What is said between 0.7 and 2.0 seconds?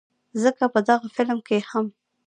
په دغه فلم کښې هم